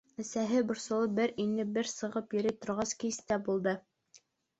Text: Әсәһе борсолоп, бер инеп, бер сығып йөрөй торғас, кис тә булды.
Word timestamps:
Әсәһе 0.21 0.59
борсолоп, 0.69 1.11
бер 1.19 1.33
инеп, 1.43 1.69
бер 1.75 1.89
сығып 1.91 2.33
йөрөй 2.37 2.55
торғас, 2.65 2.95
кис 3.05 3.21
тә 3.33 3.39
булды. 3.49 3.75